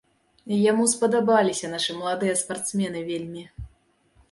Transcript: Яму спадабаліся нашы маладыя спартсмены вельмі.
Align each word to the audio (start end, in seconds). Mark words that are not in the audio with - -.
Яму 0.71 0.87
спадабаліся 0.93 1.69
нашы 1.75 1.91
маладыя 1.99 2.41
спартсмены 2.41 3.07
вельмі. 3.13 3.47